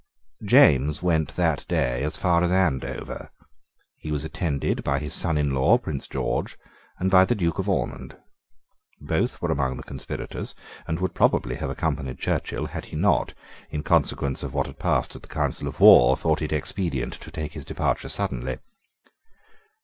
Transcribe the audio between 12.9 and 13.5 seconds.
not,